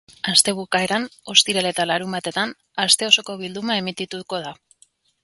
Aste 0.29 0.53
bukaeran, 0.59 1.03
ostiral 1.33 1.69
eta 1.71 1.85
larunbatetan, 1.89 2.53
aste 2.87 3.11
osoko 3.11 3.37
bilduma 3.43 3.77
emitituko 3.83 4.41
da. 4.49 4.55